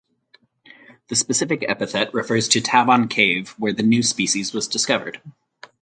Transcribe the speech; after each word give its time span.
The 1.09 1.15
specific 1.15 1.63
epithet 1.69 2.11
refers 2.11 2.47
to 2.47 2.59
Tabon 2.59 3.07
Cave 3.07 3.49
where 3.59 3.71
the 3.71 3.83
new 3.83 4.01
species 4.01 4.51
was 4.51 4.67
discovered. 4.67 5.21